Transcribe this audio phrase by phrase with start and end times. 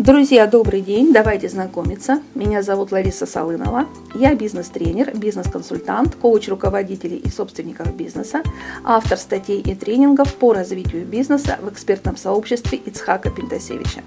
[0.00, 2.22] Друзья, добрый день, давайте знакомиться.
[2.34, 3.86] Меня зовут Лариса Салынова.
[4.14, 8.42] Я бизнес-тренер, бизнес-консультант, коуч руководителей и собственников бизнеса,
[8.82, 14.00] автор статей и тренингов по развитию бизнеса в экспертном сообществе Ицхака Пентасевича.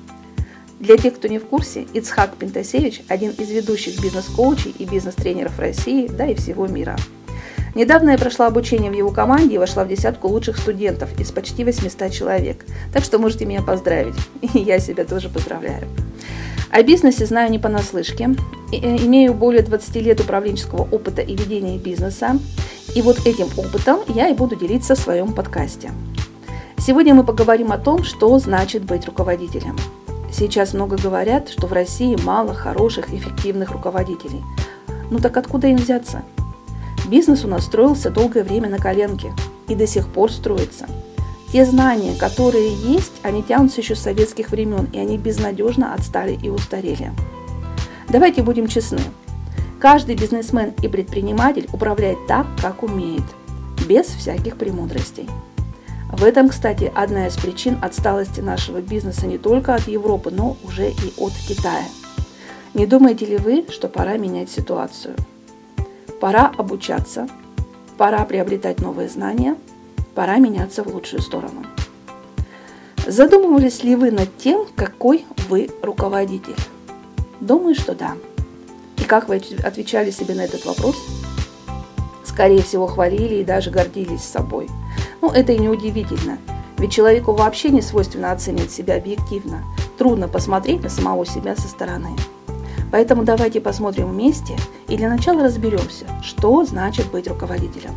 [0.80, 6.08] Для тех, кто не в курсе, Ицхак Пентасевич– один из ведущих бизнес-коучей и бизнес-тренеров России,
[6.08, 6.98] да и всего мира.
[7.76, 11.64] Недавно я прошла обучение в его команде и вошла в десятку лучших студентов из почти
[11.64, 12.66] 800 человек.
[12.94, 14.16] Так что можете меня поздравить.
[14.54, 15.88] И я себя тоже поздравляю.
[16.70, 18.36] О бизнесе знаю не понаслышке.
[18.72, 22.38] Э, имею более 20 лет управленческого опыта и ведения бизнеса.
[22.96, 25.92] И вот этим опытом я и буду делиться в своем подкасте.
[26.78, 29.78] Сегодня мы поговорим о том, что значит быть руководителем.
[30.32, 34.42] Сейчас много говорят, что в России мало хороших, эффективных руководителей.
[35.10, 36.24] Ну так откуда им взяться?
[37.06, 39.34] Бизнес у нас строился долгое время на коленке
[39.68, 40.88] и до сих пор строится.
[41.52, 46.50] Те знания, которые есть, они тянутся еще с советских времен, и они безнадежно отстали и
[46.50, 47.12] устарели.
[48.10, 49.02] Давайте будем честны.
[49.80, 53.24] Каждый бизнесмен и предприниматель управляет так, как умеет,
[53.88, 55.30] без всяких премудростей.
[56.12, 60.90] В этом, кстати, одна из причин отсталости нашего бизнеса не только от Европы, но уже
[60.90, 61.86] и от Китая.
[62.74, 65.16] Не думаете ли вы, что пора менять ситуацию?
[66.24, 67.28] Пора обучаться,
[67.98, 69.58] пора приобретать новые знания,
[70.16, 71.66] пора меняться в лучшую сторону.
[73.06, 76.56] Задумывались ли вы над тем, какой вы руководитель?
[77.42, 78.14] Думаю, что да.
[79.00, 80.96] И как вы отвечали себе на этот вопрос?
[82.24, 84.70] Скорее всего, хвалили и даже гордились собой.
[85.22, 86.38] Ну, это и не удивительно,
[86.78, 89.62] ведь человеку вообще не свойственно оценивать себя объективно.
[89.98, 92.16] Трудно посмотреть на самого себя со стороны.
[92.94, 94.56] Поэтому давайте посмотрим вместе
[94.88, 97.96] и для начала разберемся, что значит быть руководителем.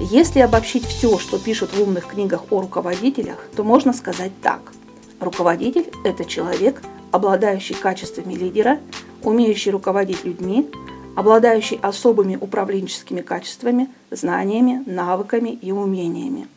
[0.00, 4.72] Если обобщить все, что пишут в умных книгах о руководителях, то можно сказать так.
[5.20, 8.78] Руководитель– это человек, обладающий качествами лидера,
[9.22, 10.66] умеющий руководить людьми,
[11.14, 16.48] обладающий особыми управленческими качествами, знаниями, навыками и умениями.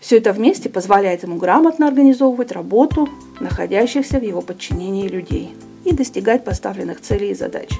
[0.00, 5.54] Все это вместе позволяет ему грамотно организовывать работу находящихся в его подчинении людей–
[5.88, 7.70] и достигать поставленных целей и задач.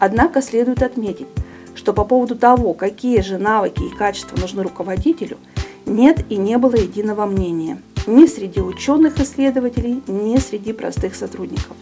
[0.00, 1.28] Однако следует отметить,
[1.74, 5.38] что по поводу того, какие же навыки и качества нужны руководителю,
[5.86, 11.76] нет и не было единого мнения ни среди ученых-исследователей, ни среди простых сотрудников.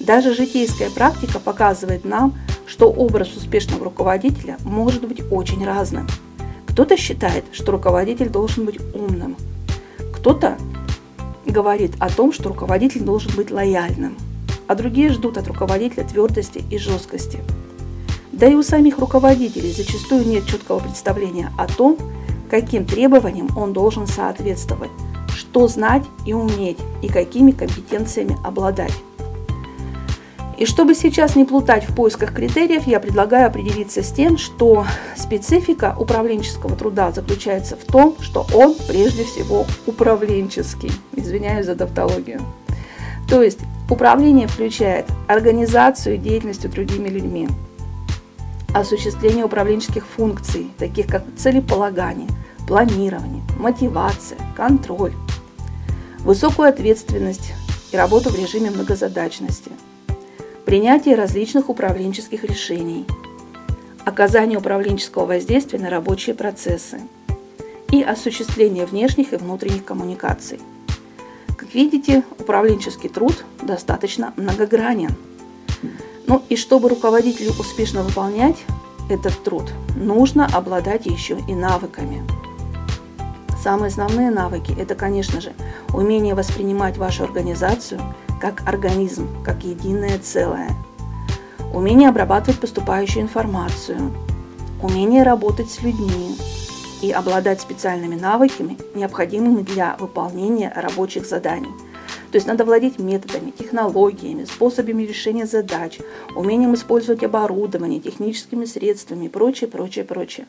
[0.00, 2.34] Даже житейская практика показывает нам,
[2.66, 6.06] что образ успешного руководителя может быть очень разным.
[6.68, 9.36] Кто-то считает, что руководитель должен быть умным,
[10.14, 10.56] кто-то
[11.44, 14.16] говорит о том, что руководитель должен быть лояльным,
[14.66, 17.40] а другие ждут от руководителя твердости и жесткости.
[18.32, 21.96] Да и у самих руководителей зачастую нет четкого представления о том,
[22.50, 24.90] каким требованиям он должен соответствовать,
[25.34, 28.92] что знать и уметь, и какими компетенциями обладать.
[30.58, 35.94] И чтобы сейчас не плутать в поисках критериев, я предлагаю определиться с тем, что специфика
[35.98, 40.90] управленческого труда заключается в том, что он прежде всего управленческий.
[41.14, 42.40] Извиняюсь за тавтологию.
[43.28, 43.58] То есть
[43.90, 47.48] управление включает организацию деятельности другими людьми,
[48.74, 52.28] осуществление управленческих функций, таких как целеполагание,
[52.66, 55.12] планирование, мотивация, контроль,
[56.20, 57.52] высокую ответственность
[57.92, 59.70] и работу в режиме многозадачности–
[60.66, 63.06] принятие различных управленческих решений,
[64.04, 67.00] оказание управленческого воздействия на рабочие процессы.
[67.92, 70.58] И осуществление внешних и внутренних коммуникаций.
[71.72, 75.14] Видите, управленческий труд достаточно многогранен.
[76.26, 78.56] Ну и чтобы руководителю успешно выполнять
[79.08, 82.26] этот труд, нужно обладать еще и навыками.
[83.62, 85.52] Самые основные навыки– это, конечно же,
[85.92, 88.00] умение воспринимать вашу организацию–
[88.40, 90.70] как организм, как единое целое.
[91.72, 94.12] Умение обрабатывать поступающую информацию,
[94.82, 96.36] умение работать с людьми
[97.06, 101.70] и обладать специальными навыками, необходимыми для выполнения рабочих заданий.
[102.30, 105.98] То есть надо владеть методами, технологиями, способами решения задач,
[106.34, 110.46] умением использовать оборудование, техническими средствами и прочее, прочее, прочее.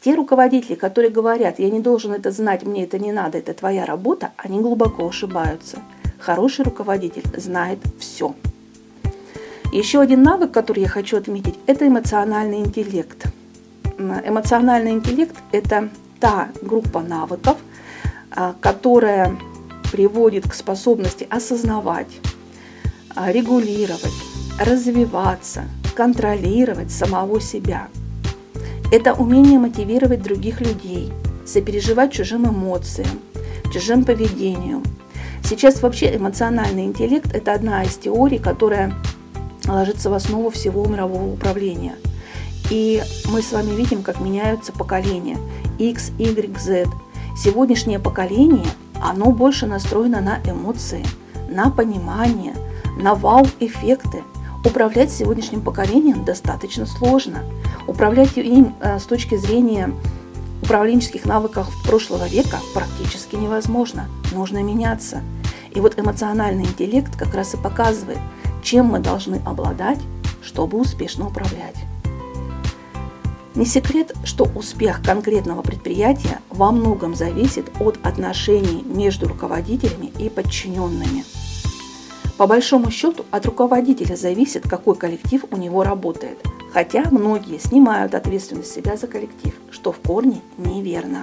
[0.00, 3.86] Те руководители, которые говорят, я не должен это знать, мне это не надо, это твоя
[3.86, 5.78] работа, они глубоко ошибаются–
[6.24, 8.34] Хороший руководитель знает все.
[9.74, 13.26] Еще один навык, который я хочу отметить, это эмоциональный интеллект.
[13.98, 15.88] Эмоциональный интеллект– это
[16.20, 17.56] та группа навыков,
[18.30, 19.36] а, которая
[19.92, 22.20] приводит к способности осознавать,
[23.14, 24.14] а, регулировать,
[24.58, 25.64] развиваться,
[25.94, 27.88] контролировать самого себя.
[28.90, 31.12] Это умение мотивировать других людей,
[31.46, 33.20] сопереживать чужим эмоциям,
[33.72, 34.82] чужим поведению–
[35.46, 38.94] Сейчас вообще эмоциональный интеллект– это одна из теорий, которая
[39.66, 41.96] ложится в основу всего мирового управления.
[42.74, 45.38] И мы с вами видим, как меняются поколения
[45.78, 46.86] X, Y, Z.
[47.36, 48.66] Сегодняшнее поколение,
[49.00, 51.06] оно больше настроено на эмоции,
[51.48, 52.56] на понимание,
[52.98, 54.24] на вау-эффекты.
[54.64, 57.44] Управлять сегодняшним поколением достаточно сложно.
[57.86, 59.92] Управлять им э, с точки зрения
[60.60, 64.08] управленческих навыков прошлого века практически невозможно.
[64.32, 65.22] Нужно меняться.
[65.70, 68.18] И вот эмоциональный интеллект как раз и показывает,
[68.64, 70.00] чем мы должны обладать,
[70.42, 71.76] чтобы успешно управлять.
[73.54, 81.24] Не секрет, что успех конкретного предприятия во многом зависит от отношений между руководителями и подчиненными.
[82.36, 88.72] По большому счету от руководителя зависит, какой коллектив у него работает, хотя многие снимают ответственность
[88.74, 91.22] себя за коллектив, что в корне неверно.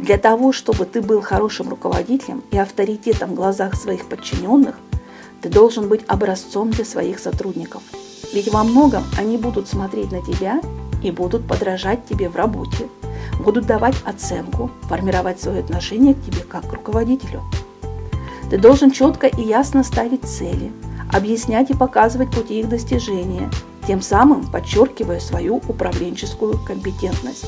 [0.00, 4.76] Для того, чтобы ты был хорошим руководителем и авторитетом в глазах своих подчиненных,
[5.40, 7.82] ты должен быть образцом для своих сотрудников.
[8.32, 10.60] Ведь во многом они будут смотреть на тебя
[11.02, 12.88] и будут подражать тебе в работе,
[13.42, 17.42] будут давать оценку, формировать свое отношение к тебе как к руководителю.
[18.50, 20.72] Ты должен четко и ясно ставить цели,
[21.12, 23.50] объяснять и показывать пути их достижения,
[23.86, 27.44] тем самым подчеркивая свою управленческую компетентность.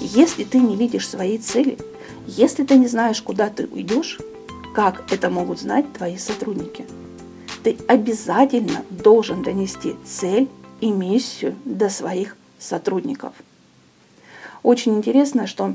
[0.00, 1.78] Если ты не видишь своей цели,
[2.26, 4.18] если ты не знаешь, куда ты уйдешь,
[4.74, 6.86] как это могут знать твои сотрудники?
[7.62, 10.48] Ты обязательно должен донести цель
[10.80, 13.32] и миссию до своих сотрудников.
[14.62, 15.74] Очень интересно, что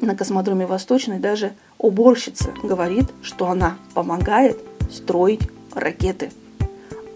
[0.00, 4.58] на космодроме Восточный даже уборщица говорит, что она помогает
[4.90, 5.42] строить
[5.74, 6.32] ракеты.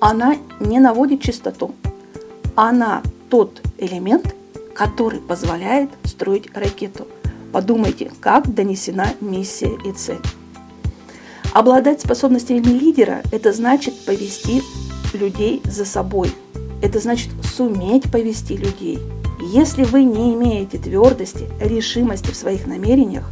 [0.00, 1.74] Она не наводит чистоту.
[2.54, 4.34] Она тот элемент,
[4.74, 7.06] который позволяет строить ракету.
[7.52, 10.20] Подумайте, как донесена миссия и цель.
[11.52, 14.62] Обладать способностями лидера– это значит повести
[15.14, 16.30] людей за собой.
[16.82, 18.98] Это значит суметь повести людей.
[19.40, 23.30] Если вы не имеете твердости, решимости в своих намерениях,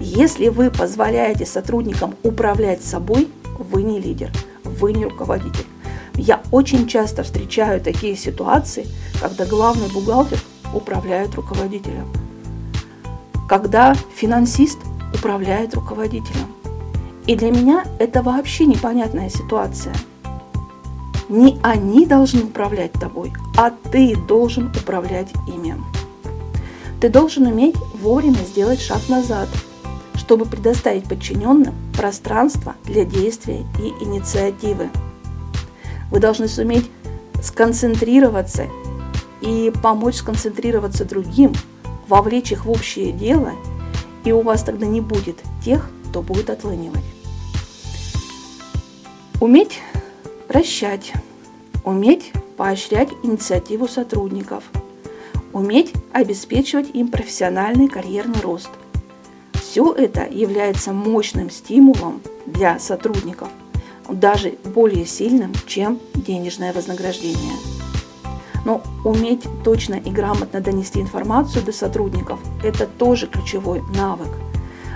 [0.00, 3.28] если вы позволяете сотрудникам управлять собой,
[3.58, 4.30] вы не лидер,
[4.64, 5.66] вы не руководитель.
[6.14, 8.86] Я очень часто встречаю такие ситуации,
[9.20, 10.38] когда главный бухгалтер
[10.74, 12.08] управляет руководителем.
[13.48, 14.78] Когда финансист
[15.14, 16.54] управляет руководителем.
[17.26, 19.94] И для меня это вообще непонятная ситуация.
[21.28, 25.74] Не они должны управлять тобой, а ты должен управлять ими.
[27.00, 29.48] Ты должен уметь вовремя сделать шаг назад,
[30.14, 34.88] чтобы предоставить подчиненным пространство для действия и инициативы.
[36.10, 36.90] Вы должны суметь
[37.42, 38.66] сконцентрироваться
[39.40, 41.52] и помочь сконцентрироваться другим,
[42.08, 43.52] вовлечь их в общее дело,
[44.24, 47.04] и у вас тогда не будет тех, кто будет отлынивать.
[49.40, 49.80] Уметь
[50.56, 51.12] прощать,
[51.84, 54.64] уметь поощрять инициативу сотрудников,
[55.52, 58.70] уметь обеспечивать им профессиональный карьерный рост.
[59.52, 63.50] Все это является мощным стимулом для сотрудников,
[64.08, 67.52] даже более сильным, чем денежное вознаграждение.
[68.64, 74.30] Но уметь точно и грамотно донести информацию до сотрудников– это тоже ключевой навык.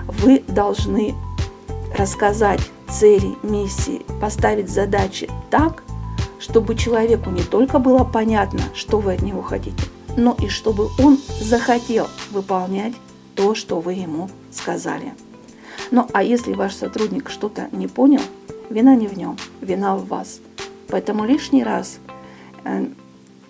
[0.06, 1.14] Вы должны
[1.94, 5.82] рассказать цели, миссии, поставить задачи так,
[6.38, 9.82] чтобы человеку не только было понятно, что вы от него хотите,
[10.16, 12.94] но и чтобы он захотел выполнять
[13.34, 15.14] то, что вы ему сказали.
[15.90, 18.22] Ну а если ваш сотрудник что-то не понял,
[18.68, 20.40] вина не в нем, вина в вас.
[20.88, 21.98] Поэтому лишний раз
[22.64, 22.86] э,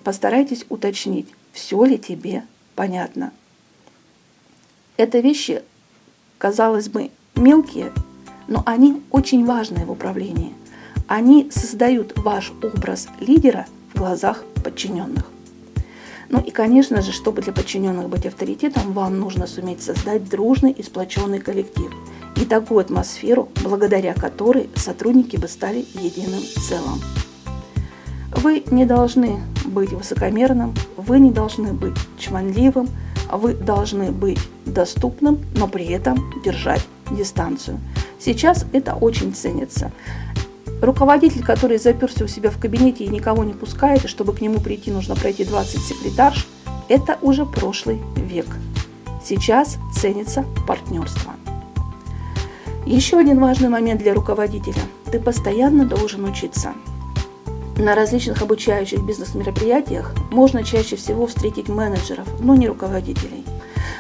[0.05, 2.45] Постарайтесь уточнить, все ли тебе
[2.75, 3.33] понятно.
[4.97, 5.63] Это вещи,
[6.39, 7.93] казалось бы, мелкие,
[8.51, 10.53] но они очень важные в управлении.
[11.07, 15.25] Они создают ваш образ лидера в глазах подчиненных.
[16.29, 20.83] Ну и, конечно же, чтобы для подчиненных быть авторитетом, вам нужно суметь создать дружный и
[20.83, 21.91] сплоченный коллектив
[22.37, 27.01] и такую атмосферу, благодаря которой сотрудники бы стали единым целым.
[28.37, 32.89] Вы не должны быть высокомерным, вы не должны быть чванливым,
[33.33, 37.81] вы должны быть доступным, но при этом держать дистанцию.
[38.21, 39.91] Сейчас это очень ценится.
[40.83, 44.61] Руководитель, который заперся у себя в кабинете и никого не пускает, и чтобы к нему
[44.61, 46.47] прийти, нужно пройти 20 секретарш,
[46.89, 48.47] это уже прошлый век.
[49.25, 51.35] Сейчас ценится партнерство.
[52.87, 54.81] Еще один важный момент для руководителя.
[55.13, 56.73] Ты постоянно должен учиться.
[57.77, 63.45] На различных обучающих бизнес-мероприятиях можно чаще всего встретить менеджеров, но не руководителей.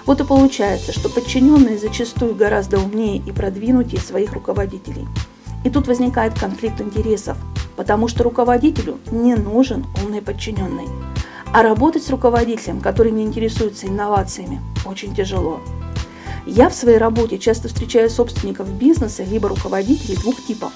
[0.07, 5.07] Вот и получается, что подчиненные зачастую гораздо умнее и продвинутее своих руководителей.
[5.65, 7.37] И тут возникает конфликт интересов,
[7.77, 10.89] потому что руководителю не нужен умный подчиненный.
[11.53, 15.61] А работать с руководителем, который не интересуется инновациями, очень тяжело.
[16.47, 20.73] Я в своей работе часто встречаю собственников бизнеса либо руководителей двух типов.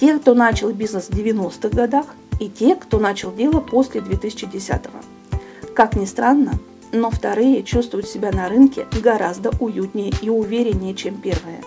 [0.00, 2.06] Те, кто начал бизнес в 90-х годах,
[2.38, 5.38] и те, кто начал дело после 2010-го.
[5.74, 6.58] Как ни странно,
[6.92, 11.62] но вторые чувствуют себя на рынке гораздо уютнее и увереннее, чем первые,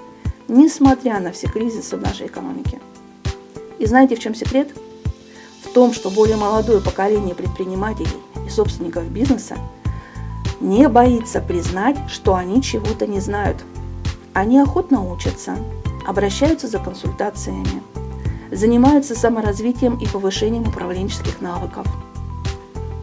[0.48, 2.80] несмотря на все кризисы в нашей экономике.
[3.78, 4.70] И знаете, в чем секрет?
[5.64, 8.10] В том, что более молодое поколение предпринимателей
[8.46, 9.58] и собственников бизнеса
[10.60, 13.64] не боится признать, что они чего-то не знают.
[14.34, 15.58] Они охотно учатся,
[16.06, 17.82] обращаются за консультациями,
[18.52, 21.88] занимаются саморазвитием и повышением управленческих навыков.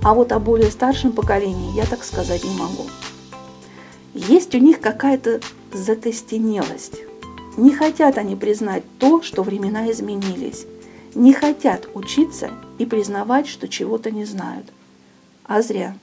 [0.07, 2.85] А вот о более старшем поколении я так сказать не могу.
[4.15, 5.41] Есть у них какая-то
[5.73, 7.01] закостенелость.
[7.57, 10.65] Не хотят они признать то, что времена изменились.
[11.17, 14.67] Не хотят учиться и признавать, что чего-то не знают.
[15.45, 15.97] А зря.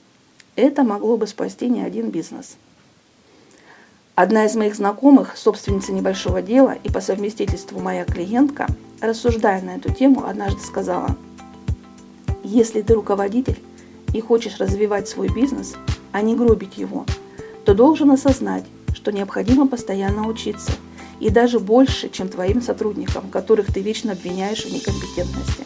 [0.54, 2.58] Это могло бы спасти не один бизнес.
[4.16, 8.66] Одна из моих знакомых, собственница небольшого дела и по совместительству моя клиентка,
[9.00, 11.16] рассуждая на эту тему, однажды сказала,
[12.42, 13.58] если ты руководитель
[14.14, 15.74] и хочешь развивать свой бизнес,
[16.12, 17.04] а не гробить его,
[17.66, 20.72] то должен осознать, что необходимо постоянно учиться,
[21.20, 25.64] и даже больше, чем твоим сотрудникам, которых ты вечно обвиняешь в некомпетентности.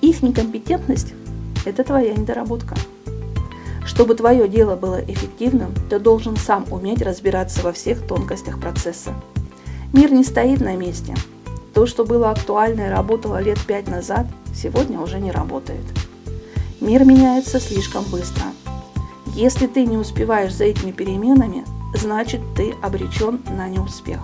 [0.00, 1.12] Их некомпетентность–
[1.66, 2.76] это твоя недоработка.
[3.84, 9.12] Чтобы твое дело было эффективным, ты должен сам уметь разбираться во всех тонкостях процесса.
[9.92, 11.14] Мир не стоит на месте.
[11.74, 15.84] То, что было актуально и работало лет пять назад, сегодня уже не работает.
[16.82, 18.42] Мир меняется слишком быстро.
[19.36, 24.18] Если ты не успеваешь за этими переменами, значит ты обречен на неуспех.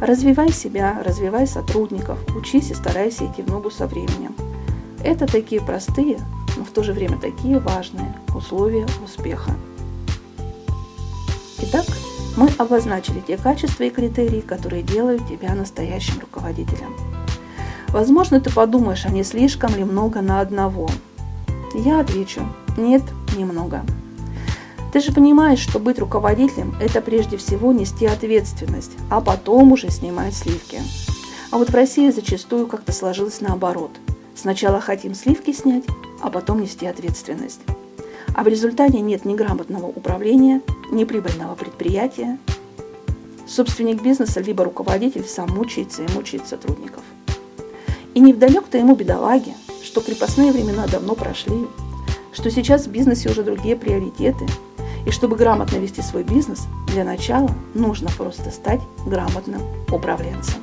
[0.00, 4.36] Развивай себя, развивай сотрудников, учись и старайся идти в ногу со временем.
[5.02, 6.20] Это такие простые,
[6.56, 9.50] но в то же время такие важные условия успеха.
[11.58, 11.86] Итак,
[12.36, 16.94] мы обозначили те качества и критерии, которые делают тебя настоящим руководителем.
[17.88, 20.88] Возможно, ты подумаешь, а не слишком ли много на одного?
[21.74, 22.40] Я отвечу,
[22.76, 23.02] нет,
[23.36, 23.84] немного.
[24.92, 30.34] Ты же понимаешь, что быть руководителем– это прежде всего нести ответственность, а потом уже снимать
[30.34, 30.80] сливки.
[31.50, 33.90] А вот в России зачастую как-то сложилось наоборот.
[34.36, 35.82] Сначала хотим сливки снять,
[36.22, 37.62] а потом нести ответственность.
[38.36, 40.60] А в результате нет ни грамотного управления,
[40.92, 42.38] ни прибыльного предприятия.
[43.48, 47.02] Собственник бизнеса либо руководитель сам мучается и мучает сотрудников.
[48.14, 49.54] И не вдалек-то ему бедолаги,
[49.94, 51.68] что крепостные времена давно прошли,
[52.32, 54.44] что сейчас в бизнесе уже другие приоритеты,
[55.06, 60.56] и чтобы грамотно вести свой бизнес, для начала нужно просто стать грамотным управленцем.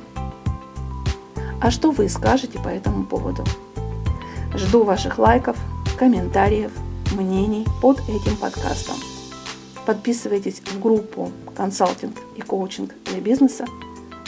[1.62, 3.42] А что вы скажете по этому поводу?
[4.54, 5.56] Жду ваших лайков,
[5.98, 6.72] комментариев,
[7.12, 8.96] мнений под этим подкастом.
[9.86, 13.64] Подписывайтесь в группу «Консалтинг и коучинг для бизнеса».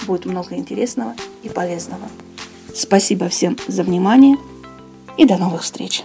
[0.07, 2.09] Будет много интересного и полезного.
[2.75, 4.39] Спасибо всем за внимание
[5.17, 6.03] и до новых встреч!